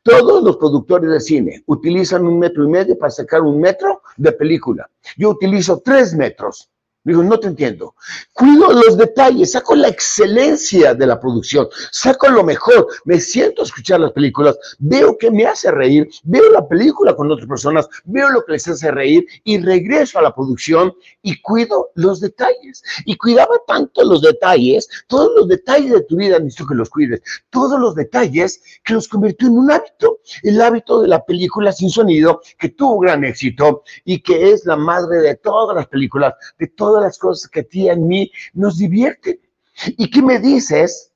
[0.02, 4.32] Todos los productores de cine utilizan un metro y medio para sacar un metro de
[4.32, 4.88] película.
[5.16, 6.70] Yo utilizo tres metros.
[7.06, 7.94] Digo, no te entiendo.
[8.32, 13.64] Cuido los detalles, saco la excelencia de la producción, saco lo mejor, me siento a
[13.64, 18.28] escuchar las películas, veo que me hace reír, veo la película con otras personas, veo
[18.30, 20.92] lo que les hace reír y regreso a la producción
[21.22, 22.82] y cuido los detalles.
[23.04, 27.22] Y cuidaba tanto los detalles, todos los detalles de tu vida necesito que los cuides,
[27.50, 31.88] todos los detalles que los convirtió en un hábito, el hábito de la película sin
[31.88, 36.66] sonido que tuvo gran éxito y que es la madre de todas las películas, de
[36.66, 39.40] todas las cosas que a ti y a mí nos divierten.
[39.86, 41.12] ¿Y qué me dices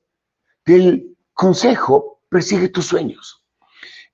[0.65, 2.19] del consejo?
[2.29, 3.43] Persigue tus sueños.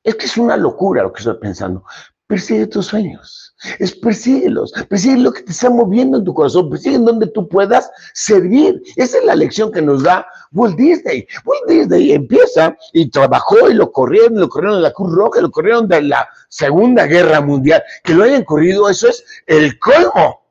[0.03, 1.83] Es que es una locura lo que estoy pensando.
[2.27, 3.55] Persigue tus sueños.
[3.79, 4.73] Es persíguelos.
[4.89, 6.69] Persigue lo que te está moviendo en tu corazón.
[6.69, 8.81] Persigue en donde tú puedas servir.
[8.95, 11.27] Esa es la lección que nos da Walt Disney.
[11.45, 15.51] Walt Disney empieza y trabajó y lo corrieron, lo corrieron de la Cruz Roja, lo
[15.51, 17.81] corrieron de la Segunda Guerra Mundial.
[18.03, 20.46] Que lo hayan corrido, eso es el colmo.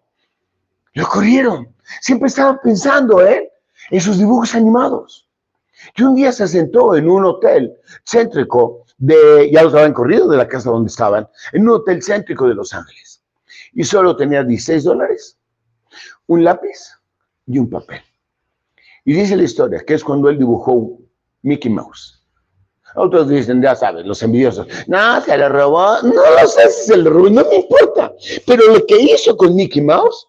[0.97, 1.69] Lo corrieron.
[2.01, 3.53] Siempre estaba pensando ¿eh?
[3.91, 5.29] en sus dibujos animados.
[5.95, 10.39] Y un día se sentó en un hotel céntrico de, ya los habían corrido de
[10.39, 13.23] la casa donde estaban, en un hotel céntrico de Los Ángeles.
[13.75, 15.37] Y solo tenía 16 dólares,
[16.29, 16.99] un lápiz
[17.47, 18.01] y un papel.
[19.05, 20.99] Y dice la historia que es cuando él dibujó
[21.43, 22.25] Mickey Mouse.
[22.95, 24.67] Otros dicen, ya sabes, los envidiosos.
[24.87, 26.01] No, se le robó.
[26.01, 28.15] No lo sé si se robó, no me importa.
[28.47, 30.27] Pero lo que hizo con Mickey Mouse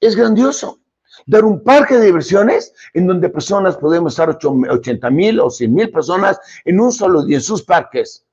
[0.00, 0.80] es grandioso.
[1.26, 5.90] Dar un parque de diversiones en donde personas podemos estar 80 mil o 100 mil
[5.90, 8.26] personas en un solo día en sus parques,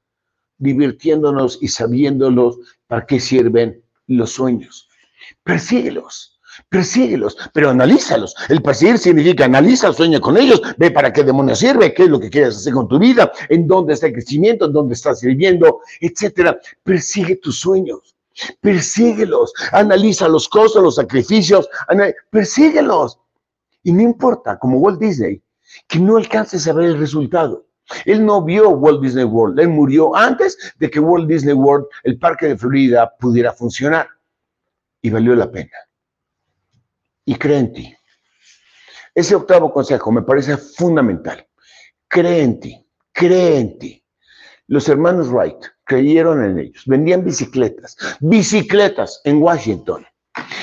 [0.57, 4.89] divirtiéndonos y sabiéndolos para qué sirven los sueños.
[5.43, 8.35] Persíguelos, persíguelos, pero analízalos.
[8.49, 12.19] El perseguir significa analiza, sueña con ellos, ve para qué demonios sirve, qué es lo
[12.19, 15.81] que quieres hacer con tu vida, en dónde está el crecimiento, en dónde estás sirviendo,
[15.99, 16.59] etcétera.
[16.83, 18.10] Persigue tus sueños.
[18.61, 21.69] Persíguelos, analiza los costos, los sacrificios,
[22.29, 23.19] persíguelos.
[23.83, 25.41] Y no importa, como Walt Disney,
[25.87, 27.65] que no alcances a ver el resultado.
[28.05, 32.17] Él no vio Walt Disney World, él murió antes de que Walt Disney World, el
[32.17, 34.07] parque de Florida, pudiera funcionar.
[35.01, 35.75] Y valió la pena.
[37.25, 37.95] Y cree en ti.
[39.13, 41.45] Ese octavo consejo me parece fundamental.
[42.07, 44.00] Cree en ti, cree en ti.
[44.71, 50.07] Los hermanos Wright creyeron en ellos, vendían bicicletas, bicicletas en Washington.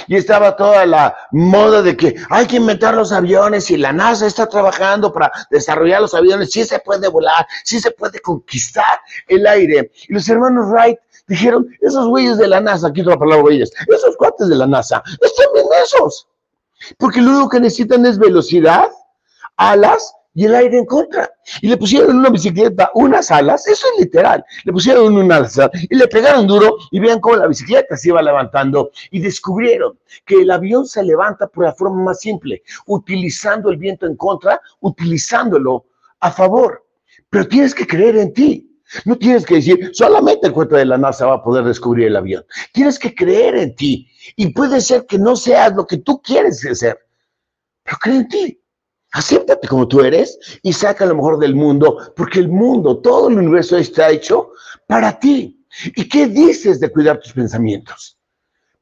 [0.07, 4.27] Y estaba toda la moda de que hay que inventar los aviones y la NASA
[4.27, 6.53] está trabajando para desarrollar los aviones.
[6.53, 9.93] Sí se puede volar, sí se puede conquistar el aire.
[10.09, 14.17] Y los hermanos Wright dijeron, esos güeyes de la NASA, aquí otra palabra güeyes, esos
[14.17, 16.27] cuates de la NASA, están bien esos.
[16.97, 18.89] Porque lo único que necesitan es velocidad,
[19.59, 21.29] alas y el aire en contra.
[21.61, 25.97] Y le pusieron una bicicleta unas alas, eso es literal, le pusieron unas alas y
[25.97, 30.53] le pegaron duro y vean cómo la bicicleta se iba levantando y descubrieron que el
[30.53, 35.87] avión se levanta por la forma más simple, utilizando el viento en contra, utilizándolo
[36.21, 36.87] a favor.
[37.31, 38.65] Pero tienes que creer en ti.
[39.05, 42.17] No tienes que decir, solamente el cuento de la NASA va a poder descubrir el
[42.17, 42.45] avión.
[42.73, 44.09] Tienes que creer en ti.
[44.37, 46.97] Y puede ser que no seas lo que tú quieres ser,
[47.83, 48.61] pero cree en ti.
[49.13, 53.39] Acéptate como tú eres y saca lo mejor del mundo, porque el mundo, todo el
[53.39, 54.51] universo está hecho
[54.87, 55.65] para ti.
[55.97, 58.19] ¿Y qué dices de cuidar tus pensamientos?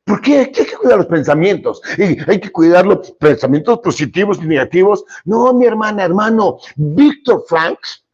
[0.04, 0.38] ¿Por qué?
[0.38, 1.80] hay que cuidar los pensamientos?
[1.98, 5.04] ¿Y hay que cuidar los pensamientos positivos y negativos.
[5.24, 8.05] No, mi hermana, hermano, Víctor Franks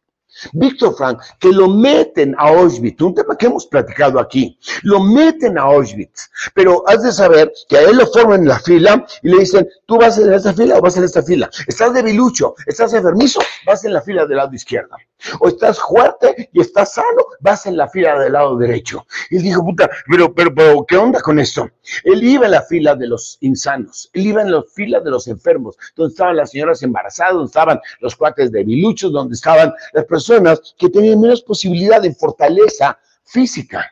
[0.53, 5.57] Víctor Frank, que lo meten a Auschwitz, un tema que hemos platicado aquí, lo meten
[5.57, 9.29] a Auschwitz, pero has de saber que a él lo forman en la fila y
[9.29, 12.93] le dicen, tú vas en esta fila o vas en esta fila, estás debilucho, estás
[12.93, 14.95] enfermizo, vas en la fila del lado izquierdo,
[15.39, 19.05] o estás fuerte y estás sano, vas en la fila del lado derecho.
[19.29, 21.69] Y dijo, puta, pero, pero, ¿qué onda con esto?
[22.03, 25.27] Él iba en la fila de los insanos, él iba en la fila de los
[25.27, 30.75] enfermos, donde estaban las señoras embarazadas, donde estaban los cuates debiluchos, donde estaban las personas
[30.77, 33.91] que tenían menos posibilidad de fortaleza física.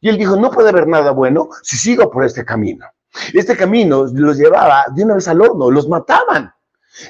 [0.00, 2.86] Y él dijo, no puede haber nada bueno si sigo por este camino.
[3.32, 6.52] Este camino los llevaba de una vez al horno, los mataban.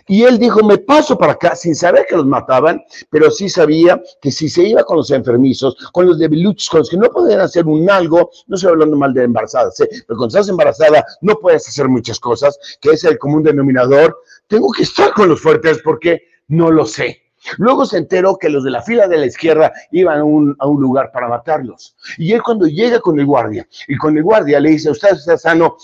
[0.07, 4.01] Y él dijo, me paso para acá sin saber que los mataban, pero sí sabía
[4.20, 7.40] que si se iba con los enfermizos, con los debiluchos, con los que no podían
[7.40, 9.88] hacer un algo, no estoy hablando mal de embarazadas, ¿eh?
[10.07, 14.70] pero cuando estás embarazada no puedes hacer muchas cosas, que es el común denominador, tengo
[14.72, 17.22] que estar con los fuertes porque no lo sé.
[17.57, 20.66] Luego se enteró que los de la fila de la izquierda iban a un, a
[20.66, 21.96] un, lugar para matarlos.
[22.16, 25.38] Y él cuando llega con el guardia, y con el guardia le dice, ¿usted está
[25.38, 25.77] sano?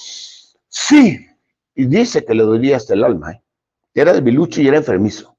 [0.69, 1.27] Sí.
[1.77, 3.33] Y dice que le dolía hasta el alma.
[3.33, 3.44] ¿eh?
[3.95, 5.37] Era de bilucho y era enfermizo.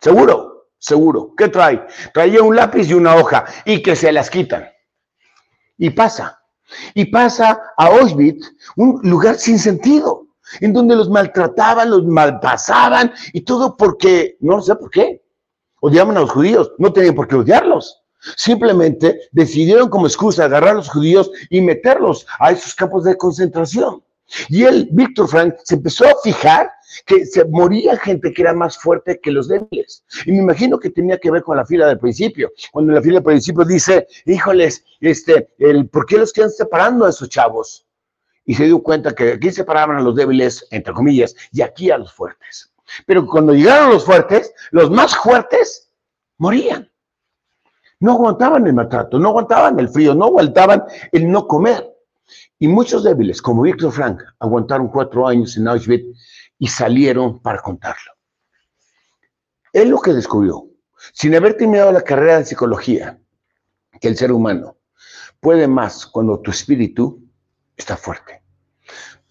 [0.00, 1.34] Seguro, seguro.
[1.36, 1.86] ¿Qué trae?
[2.12, 4.68] Traía un lápiz y una hoja y que se las quitan.
[5.78, 6.38] Y pasa.
[6.94, 10.26] Y pasa a Auschwitz, un lugar sin sentido,
[10.60, 15.22] en donde los maltrataban, los malpasaban y todo porque, no sé por qué,
[15.80, 16.72] odiaban a los judíos.
[16.78, 18.02] No tenían por qué odiarlos.
[18.36, 24.02] Simplemente decidieron como excusa agarrar a los judíos y meterlos a esos campos de concentración.
[24.48, 26.70] Y él, Víctor Frank, se empezó a fijar
[27.06, 30.04] que se moría gente que era más fuerte que los débiles.
[30.26, 32.52] Y me imagino que tenía que ver con la fila del principio.
[32.72, 37.10] Cuando la fila del principio dice, híjoles, este, el, ¿por qué los quedan separando a
[37.10, 37.86] esos chavos?
[38.44, 41.98] Y se dio cuenta que aquí separaban a los débiles, entre comillas, y aquí a
[41.98, 42.72] los fuertes.
[43.06, 45.90] Pero cuando llegaron los fuertes, los más fuertes
[46.38, 46.90] morían.
[48.00, 51.88] No aguantaban el maltrato, no aguantaban el frío, no aguantaban el no comer.
[52.58, 56.04] Y muchos débiles, como Víctor Frank, aguantaron cuatro años en Auschwitz
[56.62, 58.12] y salieron para contarlo.
[59.72, 60.68] Él lo que descubrió,
[61.12, 63.18] sin haber terminado la carrera de psicología,
[64.00, 64.76] que el ser humano
[65.40, 67.20] puede más cuando tu espíritu
[67.76, 68.44] está fuerte.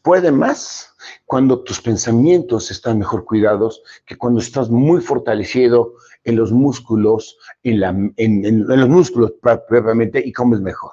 [0.01, 0.93] Puede más
[1.25, 5.93] cuando tus pensamientos están mejor cuidados que cuando estás muy fortalecido
[6.25, 10.91] en los músculos, en, en los músculos propiamente y comes mejor.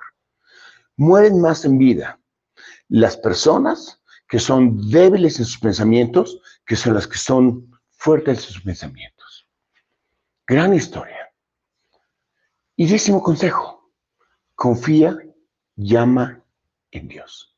[0.97, 2.21] Mueren más en vida
[2.89, 3.98] las personas
[4.29, 9.49] que son débiles en sus pensamientos, que son las que son fuertes en sus pensamientos.
[10.47, 11.33] Gran historia.
[12.77, 13.91] Y décimo consejo,
[14.55, 15.19] confía,
[15.77, 16.43] llama
[16.91, 17.57] en Dios.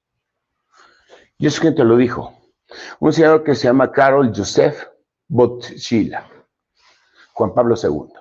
[1.38, 2.34] Y eso que te lo dijo.
[3.00, 4.86] Un señor que se llama Carol Joseph
[5.28, 6.28] Botchila,
[7.32, 8.12] Juan Pablo II.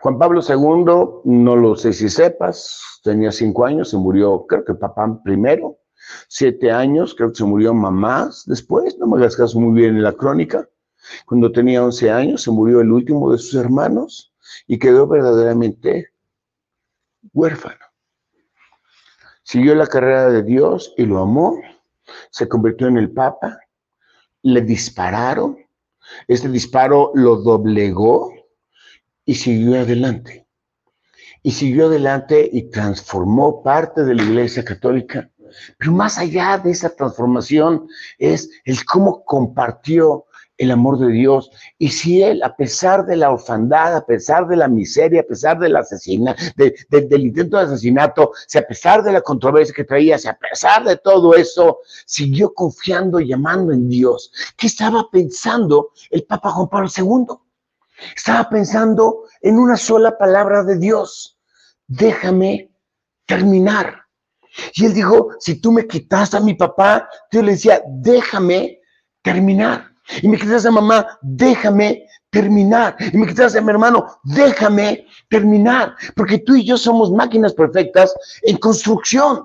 [0.00, 4.74] Juan Pablo II, no lo sé si sepas, tenía cinco años, se murió, creo que
[4.74, 5.78] papá primero,
[6.28, 10.02] siete años, creo que se murió mamás después, no me hagas caso muy bien en
[10.02, 10.68] la crónica.
[11.26, 14.32] Cuando tenía 11 años se murió el último de sus hermanos
[14.66, 16.10] y quedó verdaderamente
[17.32, 17.84] huérfano.
[19.42, 21.60] Siguió la carrera de Dios y lo amó,
[22.30, 23.58] se convirtió en el Papa,
[24.42, 25.58] le dispararon,
[26.28, 28.32] este disparo lo doblegó
[29.24, 30.46] y siguió adelante.
[31.42, 35.30] Y siguió adelante y transformó parte de la Iglesia Católica
[35.78, 37.88] pero más allá de esa transformación
[38.18, 40.26] es el cómo compartió
[40.56, 41.50] el amor de Dios.
[41.78, 45.58] Y si él, a pesar de la orfandad, a pesar de la miseria, a pesar
[45.58, 50.28] del asesinato, del intento de asesinato, si a pesar de la controversia que traía, si
[50.28, 56.24] a pesar de todo eso, siguió confiando y amando en Dios, ¿qué estaba pensando el
[56.24, 57.36] Papa Juan Pablo II?
[58.16, 61.38] Estaba pensando en una sola palabra de Dios.
[61.86, 62.70] Déjame
[63.26, 64.03] terminar.
[64.74, 68.80] Y él dijo, si tú me quitas a mi papá, yo le decía, déjame
[69.22, 69.90] terminar.
[70.22, 72.96] Y me quitas a mamá, déjame terminar.
[73.12, 75.94] Y me quitas a mi hermano, déjame terminar.
[76.14, 79.44] Porque tú y yo somos máquinas perfectas en construcción.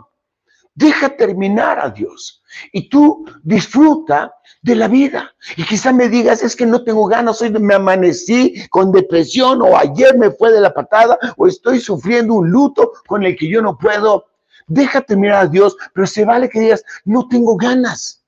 [0.76, 2.42] Deja terminar a Dios.
[2.72, 5.34] Y tú disfruta de la vida.
[5.56, 9.78] Y quizá me digas, es que no tengo ganas, hoy me amanecí con depresión o
[9.78, 13.62] ayer me fue de la patada o estoy sufriendo un luto con el que yo
[13.62, 14.26] no puedo.
[14.70, 18.24] Deja terminar a Dios, pero se vale que digas, no tengo ganas.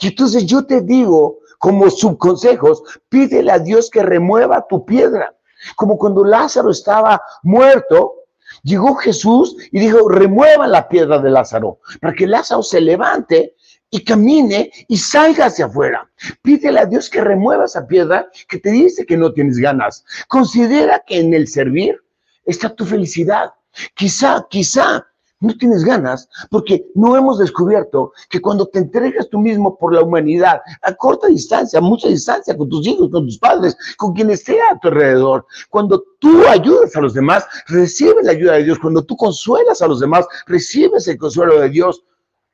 [0.00, 5.34] Y entonces yo te digo, como subconsejos, pídele a Dios que remueva tu piedra.
[5.76, 8.14] Como cuando Lázaro estaba muerto,
[8.62, 13.54] llegó Jesús y dijo, remueva la piedra de Lázaro, para que Lázaro se levante
[13.90, 16.10] y camine y salga hacia afuera.
[16.42, 20.04] Pídele a Dios que remueva esa piedra que te dice que no tienes ganas.
[20.28, 22.00] Considera que en el servir
[22.44, 23.52] está tu felicidad.
[23.94, 25.06] Quizá, quizá
[25.42, 30.02] no tienes ganas porque no hemos descubierto que cuando te entregas tú mismo por la
[30.02, 34.30] humanidad, a corta distancia, a mucha distancia, con tus hijos, con tus padres, con quien
[34.30, 38.78] esté a tu alrededor, cuando tú ayudas a los demás, recibes la ayuda de Dios.
[38.78, 42.04] Cuando tú consuelas a los demás, recibes el consuelo de Dios.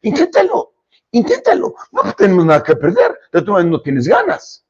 [0.00, 0.72] Inténtalo,
[1.10, 1.74] inténtalo.
[1.92, 3.14] No tenemos nada que perder.
[3.32, 4.64] De todas no tienes ganas.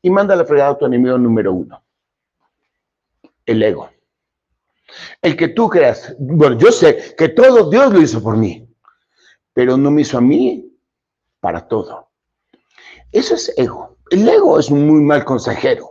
[0.00, 1.82] Y manda la fregada a tu enemigo número uno.
[3.44, 3.90] El ego.
[5.20, 8.68] El que tú creas, bueno, yo sé que todo Dios lo hizo por mí,
[9.52, 10.72] pero no me hizo a mí
[11.40, 12.10] para todo.
[13.10, 13.98] Eso es ego.
[14.10, 15.90] El ego es un muy mal consejero.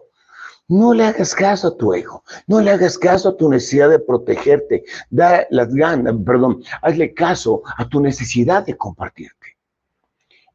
[0.67, 3.99] No le hagas caso a tu ego, no le hagas caso a tu necesidad de
[3.99, 9.57] protegerte, da las ganas, perdón, hazle caso a tu necesidad de compartirte.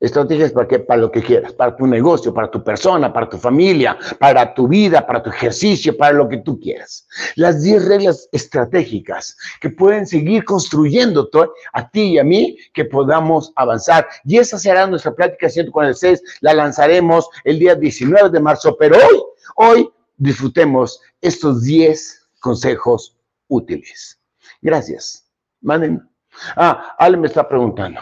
[0.00, 0.78] Estrategias para, qué?
[0.78, 4.68] para lo que quieras, para tu negocio, para tu persona, para tu familia, para tu
[4.68, 7.08] vida, para tu ejercicio, para lo que tú quieras.
[7.34, 11.28] Las 10 reglas estratégicas que pueden seguir construyendo
[11.72, 14.06] a ti y a mí que podamos avanzar.
[14.24, 16.22] Y esa será nuestra plática 146.
[16.42, 19.22] La lanzaremos el día 19 de marzo, pero hoy,
[19.56, 23.16] hoy disfrutemos estos 10 consejos
[23.48, 24.16] útiles.
[24.62, 25.28] Gracias.
[25.60, 26.08] Manden.
[26.54, 28.00] Ah, Ale me está preguntando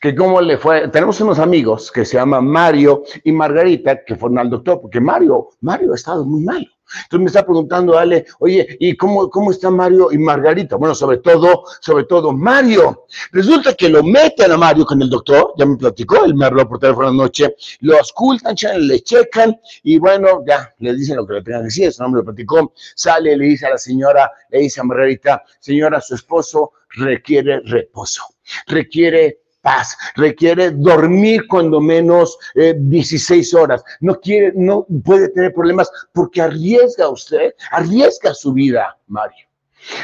[0.00, 0.88] que cómo le fue.
[0.88, 5.50] Tenemos unos amigos que se llaman Mario y Margarita que fueron al doctor, porque Mario,
[5.60, 6.66] Mario ha estado muy malo.
[7.04, 10.76] Entonces me está preguntando, Ale, oye, ¿y cómo, cómo está Mario y Margarita?
[10.76, 13.06] Bueno, sobre todo, sobre todo Mario.
[13.32, 16.68] Resulta que lo meten a Mario con el doctor, ya me platicó, él me habló
[16.68, 21.42] por teléfono anoche, lo auscultan, le checan y bueno, ya le dicen lo que le
[21.42, 22.72] tengan que decir, eso no me lo platicó.
[22.94, 28.22] Sale, le dice a la señora, le dice a Margarita, señora, su esposo requiere reposo,
[28.68, 35.90] requiere paz, requiere dormir cuando menos 16 eh, horas, no quiere, no puede tener problemas
[36.12, 39.44] porque arriesga usted, arriesga su vida, Mario.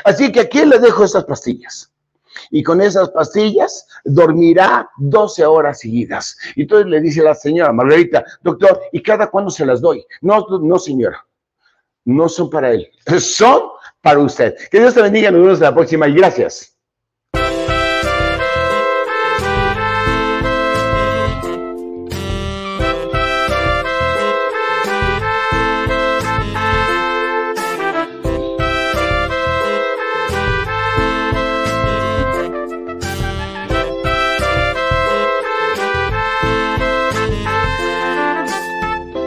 [0.05, 1.93] Así que aquí le dejo estas pastillas.
[2.51, 6.37] Y con esas pastillas dormirá 12 horas seguidas.
[6.57, 10.05] Y entonces le dice la señora Margarita, doctor, ¿y cada cuándo se las doy?
[10.23, 11.25] No, no, señora.
[12.05, 12.91] No son para él.
[13.21, 13.63] Son
[14.01, 14.57] para usted.
[14.73, 15.31] Que Dios te bendiga.
[15.31, 16.72] Nos vemos en la próxima y gracias.